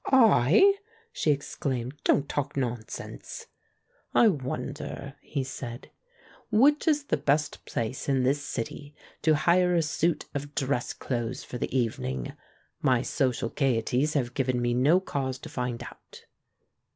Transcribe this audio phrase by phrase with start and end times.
[0.07, 0.79] "I?"
[1.13, 1.93] she exclaimed.
[2.03, 3.45] "Don't talk nonsense!"
[4.15, 5.91] "I wonder," he said,
[6.49, 11.43] "which is the best place in this city to hire a suit of dress clothes
[11.43, 12.33] for the evening.
[12.81, 16.25] ]My social gaieties have given me no cause to find out."